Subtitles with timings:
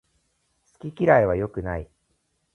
[0.81, 1.87] 好き嫌いは良くない